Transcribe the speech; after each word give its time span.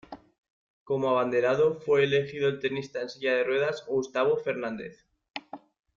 Como 0.83 1.09
abanderado 1.09 1.75
fue 1.79 2.03
elegido 2.03 2.49
el 2.49 2.57
tenista 2.57 3.03
en 3.03 3.09
silla 3.09 3.35
de 3.35 3.43
ruedas 3.43 3.85
Gustavo 3.87 4.35
Fernández. 4.35 5.05